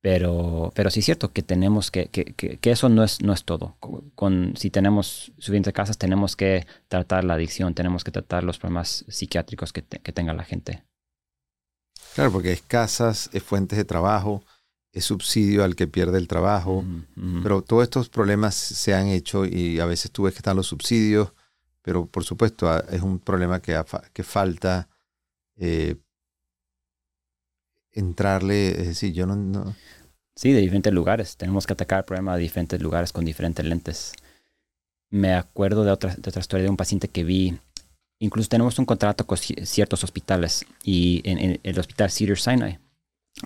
[0.00, 3.44] Pero, pero sí es cierto que tenemos que, que, que, eso no es, no es
[3.44, 3.76] todo.
[4.14, 9.04] Con, si tenemos suficientes casas, tenemos que tratar la adicción, tenemos que tratar los problemas
[9.08, 10.84] psiquiátricos que, que tenga la gente.
[12.14, 14.42] Claro, porque es casas, es fuentes de trabajo,
[14.92, 16.84] es subsidio al que pierde el trabajo,
[17.42, 20.66] pero todos estos problemas se han hecho y a veces tú ves que están los
[20.66, 21.32] subsidios,
[21.88, 24.90] pero por supuesto ah, es un problema que, que falta
[25.56, 25.96] eh,
[27.92, 29.74] entrarle, es decir, yo no,
[30.36, 31.38] Sí, de diferentes lugares.
[31.38, 34.12] Tenemos que atacar el problema de diferentes lugares con diferentes lentes.
[35.08, 37.58] Me acuerdo de otra, de otra historia de un paciente que vi
[38.18, 42.78] Incluso tenemos un contrato con ciertos hospitales y en, el hospital Cedar Sinai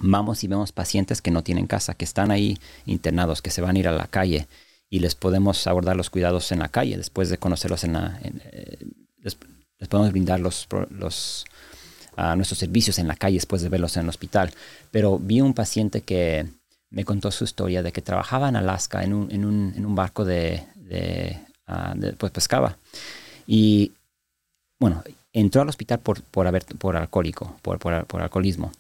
[0.01, 3.77] vamos y vemos pacientes que no tienen casa, que están ahí internados, que se van
[3.77, 4.49] a ir a la calle
[4.93, 8.21] y les podemos abordar los cuidados en la calle después de conocerlos en la...
[8.23, 8.77] Eh,
[9.23, 9.39] les,
[9.89, 11.47] podemos brindar los, los
[12.37, 14.53] nuestros servicios en la calle después de verlos en el hospital.
[14.91, 16.47] Pero vi un paciente que
[16.91, 19.95] me contó su historia de que trabajaba en Alaska en un, en un, en un
[19.95, 22.77] barco de, de, ah, pues pescaba.
[23.47, 23.93] Y
[24.79, 25.03] bueno,
[25.33, 28.73] entró al hospital por, por, haber, por alcohólico, por, por, alcoholismo.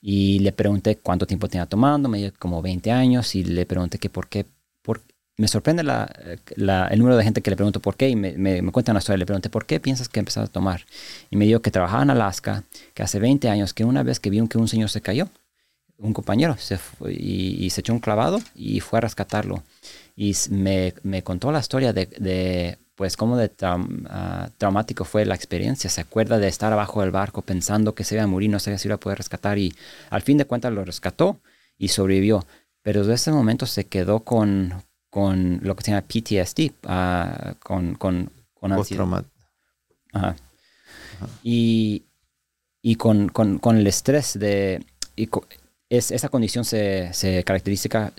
[0.00, 3.98] Y le pregunté cuánto tiempo tenía tomando, me dio como 20 años, y le pregunté
[3.98, 4.57] que por qué, por,
[5.38, 6.10] me sorprende la,
[6.90, 8.98] el número de gente que le pregunto por qué, y me, me, me cuentan la
[8.98, 10.84] historia, le pregunté por qué piensas que empezado a tomar.
[11.30, 14.30] Y me dijo que trabajaba en Alaska, que hace 20 años, que una vez que
[14.30, 15.28] vio que un señor se cayó,
[15.98, 19.62] un compañero, se y, se echó un clavado y fue a rescatarlo.
[20.16, 25.36] Y me, me contó la historia de, de pues cómo de ah, traumático fue la
[25.36, 25.88] experiencia.
[25.88, 28.78] Se acuerda de estar abajo del barco pensando que se iba a morir, no sabía
[28.78, 29.72] si iba a poder rescatar y
[30.10, 31.38] al fin de cuentas lo rescató
[31.78, 32.44] y sobrevivió.
[32.82, 34.74] Pero desde ese momento se quedó con,
[35.10, 39.24] con lo que se llama PTSD, uh, con, con, con ansiedad.
[41.42, 42.04] Y,
[42.82, 44.84] y con, con, con, el estrés de...
[45.16, 45.28] Y
[45.88, 48.12] es, esa condición se, se caracteriza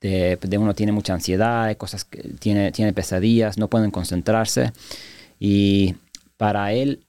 [0.00, 4.72] de, de, uno tiene mucha ansiedad, cosas que tiene, tiene pesadillas, no pueden concentrarse.
[5.38, 5.96] Y
[6.36, 7.04] para él,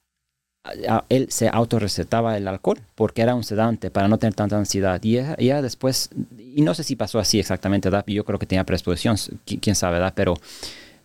[1.09, 5.01] él se autorrecetaba el alcohol porque era un sedante para no tener tanta ansiedad.
[5.03, 5.13] Y
[5.45, 6.09] ya, después,
[6.59, 8.03] y no sé si pasó así exactamente, ¿verdad?
[8.05, 10.11] yo creo que tenía predisposición, quién sabe, ¿verdad?
[10.13, 10.33] pero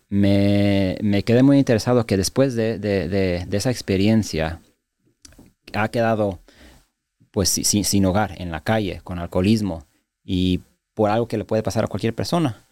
[0.09, 4.59] me, me, quedé muy interesado que después de, de, de, esa experiencia
[5.71, 6.41] ha quedado
[7.31, 9.85] pues sin, sin hogar, en la calle, con alcoholismo.
[10.25, 10.59] Y
[10.93, 12.65] por algo que le puede pasar a cualquier persona.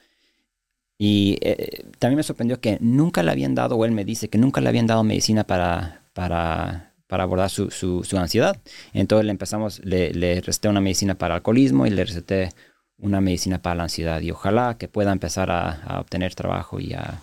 [0.97, 4.37] Y eh, también me sorprendió que nunca le habían dado, o él me dice que
[4.37, 8.57] nunca le habían dado medicina para, para, para abordar su, su, ansiedad.
[8.93, 12.49] Entonces le empezamos, le, le receté una medicina para alcoholismo y le receté
[13.03, 14.21] una medicina para la ansiedad.
[14.21, 17.21] Y ojalá que pueda empezar a, obtener trabajo y a,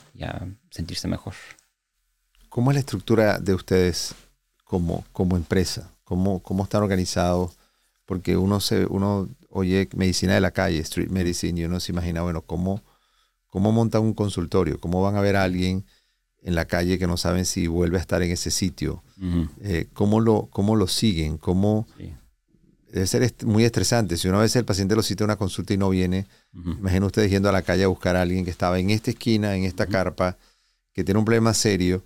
[0.71, 1.35] sentirse mejor.
[2.49, 4.15] ¿Cómo es la estructura de ustedes
[4.65, 5.91] como, como empresa?
[6.05, 7.57] ¿Cómo, ¿Cómo están organizados?
[8.05, 12.23] Porque uno, se, uno oye medicina de la calle, street medicine, y uno se imagina,
[12.23, 12.83] bueno, ¿cómo,
[13.49, 14.79] cómo montan un consultorio?
[14.81, 15.87] ¿Cómo van a ver a alguien
[16.43, 19.03] en la calle que no saben si vuelve a estar en ese sitio?
[19.63, 21.39] Eh, ¿cómo, lo, ¿Cómo lo siguen?
[21.39, 21.87] ¿Cómo,
[22.93, 24.17] Debe ser muy estresante.
[24.17, 27.29] Si una vez el paciente lo cita a una consulta y no viene, imagina usted
[27.29, 29.87] yendo a la calle a buscar a alguien que estaba en esta esquina, en esta
[29.87, 30.37] carpa,
[30.93, 32.03] que tiene un problema serio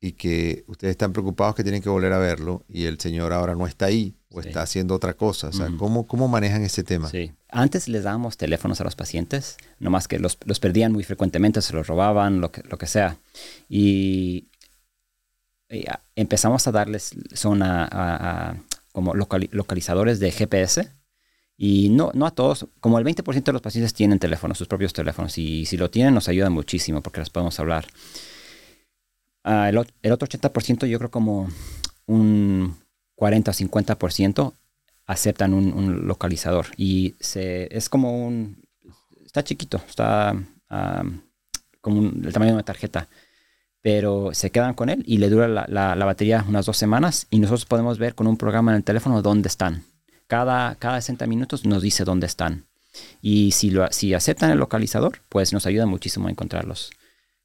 [0.00, 3.54] y que ustedes están preocupados que tienen que volver a verlo y el señor ahora
[3.54, 5.48] no está ahí o está haciendo otra cosa.
[5.48, 7.08] O sea, ¿cómo, ¿cómo, manejan ese tema?
[7.08, 7.32] Sí.
[7.50, 11.72] Antes les dábamos teléfonos a los pacientes, nomás que los, los perdían muy frecuentemente, se
[11.72, 13.18] los robaban, lo que, lo que sea.
[13.68, 14.48] Y,
[16.16, 18.56] empezamos a darles, son a,
[18.98, 20.90] como localizadores de GPS.
[21.56, 24.92] Y no, no a todos, como el 20% de los pacientes tienen teléfonos, sus propios
[24.92, 25.38] teléfonos.
[25.38, 27.86] Y si lo tienen, nos ayuda muchísimo porque les podemos hablar.
[29.44, 31.48] Ah, el, el, otro 80%, yo creo como
[32.06, 32.76] un
[33.14, 34.52] 40 o 50%
[35.06, 36.66] aceptan un, localizador.
[36.76, 38.66] Y se, es como un...
[39.24, 40.34] Está chiquito, está
[41.80, 43.08] como el tamaño de una tarjeta.
[43.88, 47.38] Pero se quedan con él y le dura la, la, batería unas dos semanas y
[47.38, 49.82] nosotros podemos ver con un programa en el teléfono dónde están.
[50.26, 52.66] Cada, cada 60 minutos nos dice dónde están.
[53.22, 56.90] Y si, lo, si aceptan el localizador, pues nos ayuda muchísimo a encontrarlos.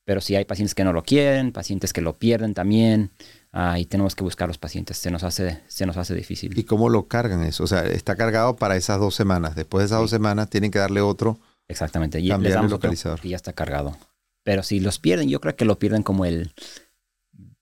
[0.04, 3.12] Pero si hay pacientes que no lo quieren, pacientes que lo pierden también,
[3.54, 6.60] ah, y tenemos que buscar a los pacientes, se nos, hace, se nos hace difícil.
[6.60, 7.64] ¿Y cómo lo cargan eso?
[7.64, 9.56] O sea, está cargado para esas dos semanas.
[9.56, 11.40] Después de esas dos semanas tienen que darle otro.
[11.70, 12.20] Exactamente.
[12.20, 13.22] Y les damos el localizador.
[13.24, 13.96] y ya está cargado.
[14.44, 16.54] Pero si los pierden, yo creo que lo pierden como el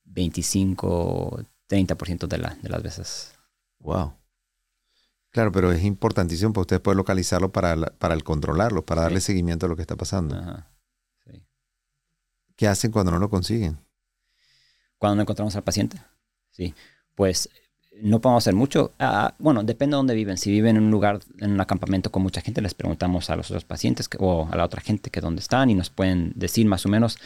[0.06, 3.34] 25, 30% de, la, de las veces.
[3.80, 4.14] Wow.
[5.30, 9.66] Claro, pero es importantísimo para ustedes poder localizarlo para, para el controlarlo, para darle seguimiento
[9.66, 10.36] a lo que está pasando.
[10.36, 10.68] Ajá.
[12.62, 13.80] ¿Qué hacen cuando no lo consiguen?
[15.00, 16.00] Cuando no encontramos al paciente.
[16.52, 16.76] Sí.
[17.16, 17.50] Pues
[18.02, 18.94] no podemos hacer mucho.
[19.00, 20.38] Ah, bueno, depende de dónde viven.
[20.38, 23.52] Si viven en un lugar, en un acampamento con mucha gente, les preguntamos a los
[23.52, 26.86] otros pacientes o a la otra gente que dónde están y nos pueden decir más
[26.86, 27.18] o menos.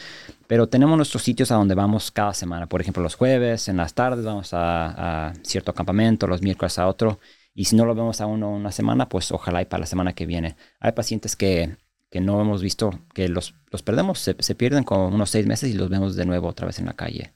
[0.46, 2.66] Pero tenemos nuestros sitios a donde vamos cada semana.
[2.66, 7.20] Por ejemplo, los jueves, en las tardes vamos a, cierto acampamento, los miércoles a otro.
[7.54, 10.14] Y si no lo vemos a uno una semana, pues ojalá y para la semana
[10.14, 10.56] que viene.
[10.80, 11.76] Hay pacientes que
[12.10, 15.74] que no hemos visto, que los, los perdemos, se, pierden como unos seis meses y
[15.74, 17.32] los vemos de nuevo otra vez en la calle.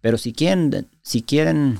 [0.00, 1.78] Pero si quieren, si quieren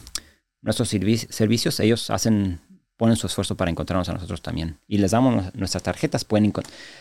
[0.62, 2.60] nuestros servicios, ellos hacen,
[2.96, 4.78] ponen su esfuerzo para encontrarnos a nosotros también.
[4.88, 6.52] Y les damos nuestras tarjetas, pueden,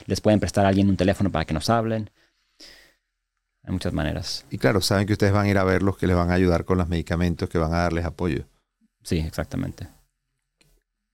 [0.07, 2.09] les pueden prestar a alguien un teléfono para que nos hablen.
[3.63, 4.45] Hay muchas maneras.
[4.49, 6.65] Y claro, saben que ustedes van a ir a verlos, que les van a ayudar
[6.65, 8.45] con los medicamentos, que van a darles apoyo.
[9.03, 9.87] Sí, exactamente.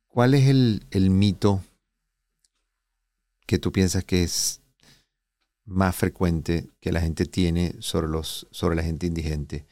[0.07, 1.61] ¿Cuál es el, el mito
[3.45, 4.61] que tú piensas que es
[5.65, 9.65] más frecuente que la gente tiene sobre, los, sobre la gente indigente,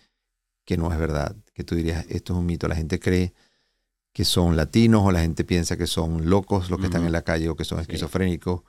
[0.66, 3.34] que no es verdad, que tú dirías, esto es un mito, la gente cree
[4.12, 7.22] que son latinos o la gente piensa que son locos los que están en la
[7.22, 8.62] calle o que son esquizofrénicos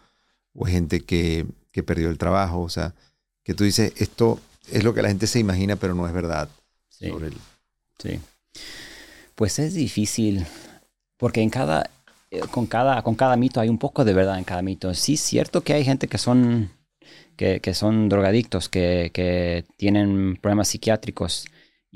[0.55, 2.95] o gente que, que, perdió el trabajo, o sea,
[3.43, 4.41] que tú dices, esto
[4.73, 6.49] es lo que la gente se imagina pero no es verdad
[6.89, 7.13] sí.
[7.99, 8.21] Sí.
[9.35, 10.47] Pues es difícil
[11.17, 11.91] porque en cada,
[12.31, 14.93] eh, con cada, con cada mito hay un poco de verdad en cada mito.
[14.95, 16.71] Sí es cierto que hay gente que son,
[17.37, 21.47] que, que son drogadictos, que, que, tienen problemas psiquiátricos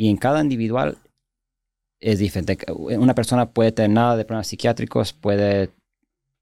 [0.01, 0.97] y en cada individual
[2.01, 2.57] es diferente.
[2.73, 5.73] Una persona puede tener nada de problemas psiquiátricos, puede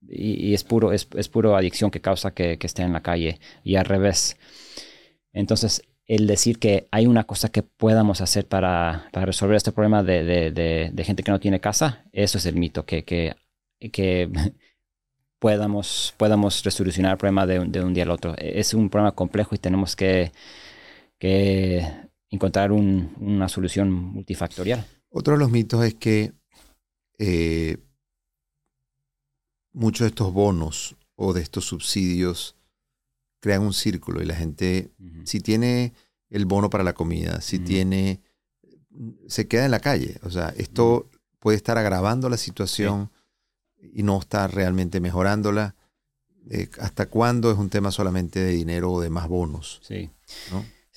[0.08, 3.40] y, es puro es, es, puro adicción que causa que, que, esté en la calle
[3.64, 4.36] y al revés.
[5.32, 10.04] Entonces, el decir que hay una cosa que podamos hacer para, para resolver este problema
[10.04, 13.34] de, de, de, gente que no tiene casa, eso es el mito, que, que
[13.92, 14.30] que
[15.40, 18.36] podamos, podamos resolucionar el problema de, un día al otro.
[18.38, 20.30] Es un problema complejo y tenemos que,
[21.18, 24.86] que encontrar una solución multifactorial.
[25.10, 26.32] Otro de los mitos es que
[27.18, 27.78] eh,
[29.72, 32.56] muchos de estos bonos o de estos subsidios
[33.40, 34.90] crean un círculo y la gente,
[35.24, 35.92] si tiene
[36.28, 38.20] el bono para la comida, si tiene,
[39.28, 40.18] se queda en la calle.
[40.22, 43.10] O sea, esto puede estar agravando la situación
[43.80, 45.76] y no está realmente mejorándola.
[46.50, 49.80] Eh, ¿Hasta cuándo es un tema solamente de dinero o de más bonos?
[49.82, 50.10] Sí.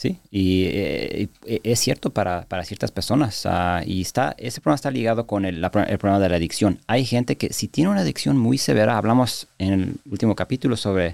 [0.02, 3.46] Sí, y, eh, es cierto para, para ciertas personas.
[3.46, 6.80] Ah, y está, ese problema está ligado con el, el, problema de la adicción.
[6.88, 11.14] Hay gente que si tiene una adicción muy severa, hablamos en el último capítulo sobre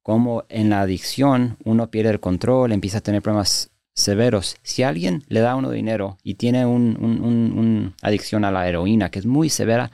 [0.00, 4.56] cómo en la adicción uno pierde el control, empieza a tener problemas severos.
[4.62, 9.18] Si alguien le da uno dinero y tiene una un, adicción a la heroína que
[9.18, 9.90] es muy severa,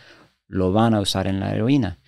[0.47, 1.99] lo van a usar en la heroína.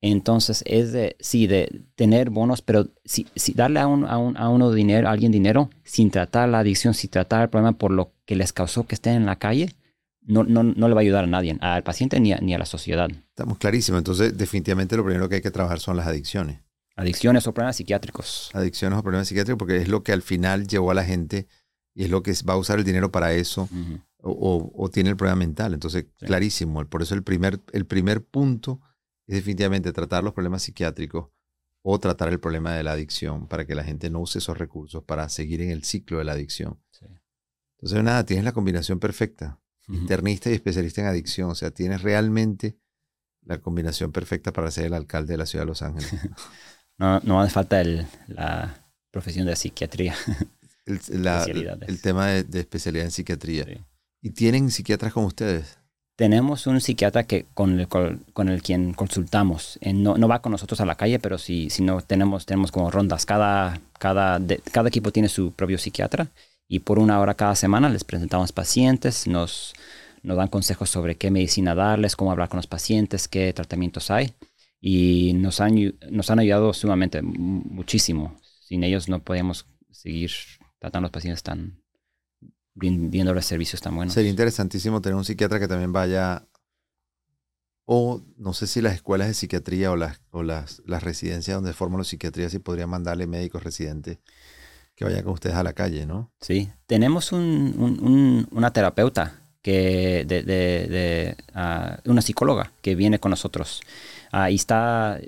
[0.00, 4.36] Entonces es de, sí, de tener bonos, pero si, si darle a, un, a, un,
[4.36, 7.90] a, uno dinero, a alguien dinero, sin tratar la adicción, sin tratar el problema por
[7.90, 9.74] lo que les causó que estén en la calle,
[10.22, 12.58] no, no, no le va a ayudar a nadie, al paciente ni a, ni a
[12.58, 13.08] la sociedad.
[13.10, 13.98] Estamos clarísimos.
[13.98, 16.60] Entonces, definitivamente lo primero que hay que trabajar son las adicciones.
[16.94, 18.50] Adicciones o problemas psiquiátricos.
[18.52, 21.48] Adicciones o problemas psiquiátricos, porque es lo que al final llevó a la gente
[21.94, 23.68] y es lo que va a usar el dinero para eso
[24.20, 25.74] o, tiene el problema mental.
[25.74, 26.84] Entonces, clarísimo.
[26.86, 28.80] Por eso el primer, el primer punto
[29.28, 31.28] es definitivamente tratar los problemas psiquiátricos
[31.82, 35.04] o tratar el problema de la adicción para que la gente no use esos recursos
[35.04, 36.80] para seguir en el ciclo de la adicción.
[37.76, 39.60] Entonces, nada, tienes la combinación perfecta.
[39.86, 41.50] Internista y especialista en adicción.
[41.50, 42.78] O sea, tienes realmente
[43.42, 46.10] la combinación perfecta para ser el alcalde de la ciudad de Los Ángeles.
[46.98, 50.14] no, no hace falta el, la profesión de psiquiatría.
[50.84, 51.00] El,
[51.86, 53.66] el tema de, especialidad en psiquiatría.
[54.20, 55.77] ¿Y tienen psiquiatras como ustedes?
[56.18, 59.78] Tenemos un psiquiatra que con el, con el quien consultamos.
[59.80, 62.72] Eh, no, no, va con nosotros a la calle, pero si, si no tenemos, tenemos
[62.72, 63.24] como rondas.
[63.24, 64.40] Cada, cada,
[64.72, 66.26] cada equipo tiene su propio psiquiatra
[66.66, 69.74] y por una hora cada semana les presentamos pacientes, nos,
[70.24, 74.32] nos dan consejos sobre qué medicina darles, cómo hablar con los pacientes, qué tratamientos hay
[74.80, 78.36] y nos han, nos han ayudado sumamente, muchísimo.
[78.60, 80.32] Sin ellos no podíamos seguir
[80.80, 81.80] tratando a los pacientes tan,
[82.78, 84.14] viendo los servicios tan buenos.
[84.14, 86.46] Sería interesantísimo tener un psiquiatra que también vaya,
[87.84, 91.72] o no sé si las escuelas de psiquiatría o las, o las, las residencias donde
[91.72, 94.18] forman los psiquiatrías, si podrían mandarle médicos residentes
[94.94, 96.32] que vayan con ustedes a la calle, ¿no?
[96.40, 103.80] Sí, tenemos un, una terapeuta que de, de, ah, una psicóloga que viene con nosotros.
[104.30, 105.20] Ahí está,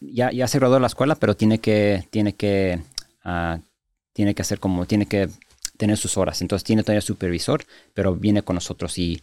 [0.00, 2.80] ya, ya se graduó de la escuela, pero tiene que, tiene que,
[3.24, 3.58] uh,
[4.12, 5.28] tiene que hacer como, tiene que
[5.78, 6.42] tener sus horas.
[6.42, 7.64] Entonces tiene todavía supervisor,
[7.94, 9.22] pero viene con nosotros y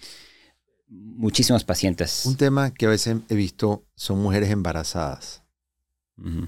[0.87, 2.25] muchísimos pacientes.
[2.25, 5.43] Un tema que a veces he visto son mujeres embarazadas.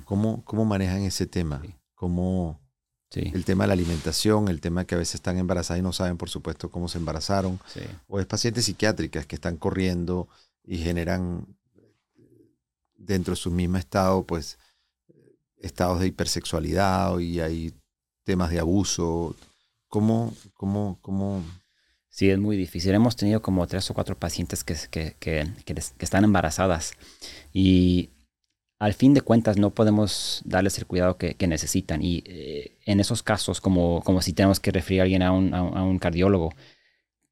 [0.05, 1.61] ¿Cómo, ¿Cómo, manejan ese tema?
[1.93, 2.61] ¿Cómo
[3.11, 6.17] el tema de la alimentación, el tema que a veces están embarazadas y no saben,
[6.17, 7.59] por supuesto, cómo se embarazaron?
[8.07, 10.29] O es pacientes psiquiátricas que están corriendo
[10.63, 11.45] y generan
[12.95, 14.57] dentro de su mismo estado, pues,
[15.57, 17.73] estados de hipersexualidad y hay
[18.23, 19.35] temas de abuso.
[19.87, 21.43] ¿Cómo, cómo, cómo?
[22.09, 22.93] Sí, es muy difícil.
[22.93, 26.93] Hemos tenido como tres o cuatro pacientes que, que, que, están embarazadas
[27.53, 28.11] y
[28.79, 32.01] al fin de cuentas no podemos darles el cuidado que, necesitan.
[32.03, 35.53] Y eh, en esos casos, como, como si tenemos que referir a alguien a un,
[35.53, 36.53] a un cardiólogo,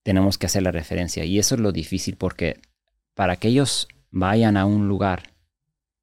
[0.04, 1.26] tenemos que hacer la referencia.
[1.26, 2.60] Y eso es lo difícil porque
[3.16, 5.35] para que ellos vayan a un lugar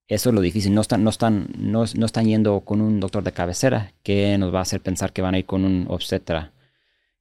[0.09, 0.75] eso es lo difícil.
[0.75, 4.55] No están, no, están, no, no, están yendo con un doctor de cabecera que nos
[4.55, 6.53] va a hacer pensar que van a ir con un obstetra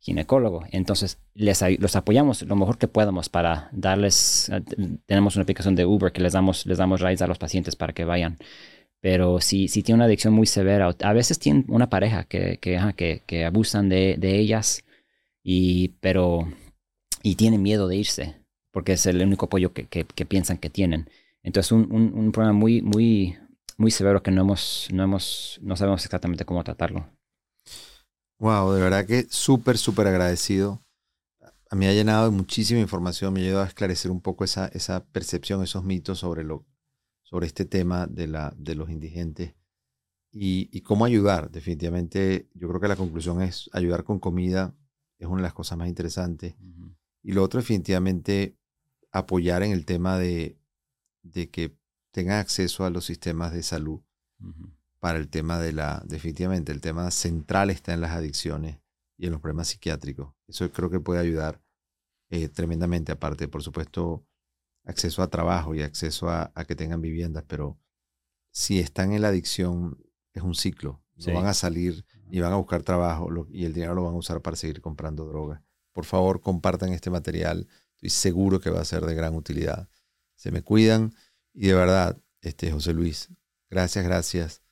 [0.02, 0.64] ginecólogo.
[0.72, 4.52] Entonces, les, los apoyamos lo mejor que podamos para darles,
[5.06, 7.94] tenemos una aplicación de Uber que les damos, les damos rides a los pacientes para
[7.94, 8.38] que vayan.
[9.00, 13.24] Pero si, si tiene una adicción muy severa, a veces tienen una pareja que, que,
[13.26, 14.84] que, abusan de, de, ellas,
[15.44, 16.48] y, pero,
[17.24, 18.36] y tienen miedo de irse,
[18.72, 21.10] porque es el único apoyo que, que piensan que tienen.
[21.44, 23.38] Entonces, un, un, problema muy, muy,
[23.78, 27.10] muy severo que no hemos, no hemos, no sabemos exactamente cómo tratarlo.
[28.40, 30.84] Wow, de verdad que súper, súper agradecido.
[31.70, 34.68] A mí ha llenado de muchísima información, me ha ayudado a esclarecer un poco esa,
[34.68, 36.66] esa percepción, esos mitos sobre, lo,
[37.24, 39.56] sobre este tema de, la, de los indigentes
[40.32, 41.50] y, y, cómo ayudar.
[41.50, 44.76] Definitivamente, yo creo que la conclusión es ayudar con comida
[45.22, 46.56] es una de las cosas más interesantes.
[47.22, 48.58] Y lo otro, definitivamente,
[49.12, 50.58] apoyar en el tema de,
[51.24, 51.78] de que
[52.12, 54.02] tengan acceso a los sistemas de salud
[55.00, 58.80] para el tema de la, definitivamente, el tema central está en las adicciones
[59.18, 60.34] y en los problemas psiquiátricos.
[60.48, 61.62] Eso creo que puede ayudar
[62.30, 64.26] eh, tremendamente, aparte, por supuesto,
[64.84, 67.80] acceso a trabajo y acceso a, que tengan viviendas, pero
[68.52, 69.98] si están en la adicción,
[70.34, 71.04] es un ciclo.
[71.28, 74.18] No van a salir y van a buscar trabajo y el dinero lo van a
[74.18, 75.62] usar para seguir comprando drogas.
[75.94, 77.68] Por favor, compartan este material.
[77.96, 79.88] Estoy seguro que va a ser de gran utilidad
[80.42, 81.14] se me cuidan
[81.54, 83.30] y de verdad, este José Luis,
[83.70, 84.64] gracias, gracias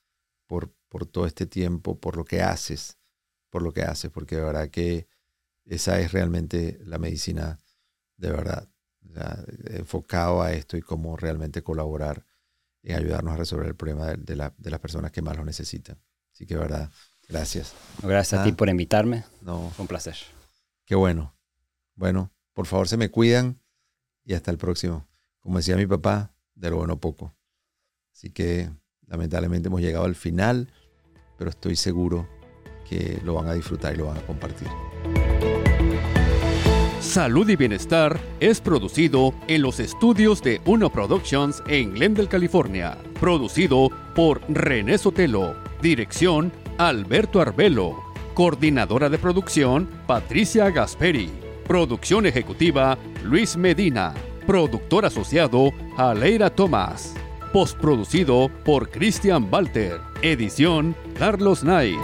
[0.48, 2.98] por, por todo este tiempo, por lo que haces,
[3.52, 5.08] por lo que haces, porque de verdad que
[5.66, 7.60] esa es realmente la medicina
[8.18, 8.68] de verdad,
[9.66, 12.26] enfocado a esto y cómo realmente colaborar
[12.82, 16.02] en ayudarnos a resolver el problema de, la, de las personas que más lo necesitan.
[16.34, 16.92] Así que de verdad,
[17.28, 17.76] gracias.
[18.02, 19.24] Gracias a ti ah, por invitarme.
[19.42, 19.70] No.
[19.70, 20.16] Fue un placer.
[20.86, 21.36] Qué bueno.
[21.94, 23.62] Bueno, por favor se me cuidan
[24.26, 25.09] y hasta el próximo
[25.50, 27.34] como decía mi papá, de lo bueno poco.
[28.14, 28.70] Así que
[29.08, 30.72] lamentablemente hemos llegado al final,
[31.40, 32.30] pero estoy seguro
[32.88, 34.68] que lo van a disfrutar y lo van a compartir.
[37.02, 42.96] Salud y Bienestar es producido en los estudios de Uno Productions en Glendale, California.
[43.20, 45.56] Producido por René Sotelo.
[45.82, 47.98] Dirección Alberto Arbelo.
[48.36, 51.32] Coordinadora de producción Patricia Gasperi.
[51.66, 54.14] Producción ejecutiva Luis Medina.
[54.50, 57.14] Productor asociado Aleira Tomás.
[57.54, 60.02] Postproducido por Christian Walter.
[60.24, 62.00] Edición Carlos Knight.